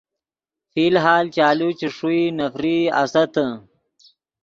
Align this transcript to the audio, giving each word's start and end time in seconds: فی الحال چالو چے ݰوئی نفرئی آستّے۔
فی 0.71 0.83
الحال 0.91 1.25
چالو 1.35 1.69
چے 1.79 1.87
ݰوئی 1.95 2.23
نفرئی 2.37 2.77
آستّے۔ 3.01 3.45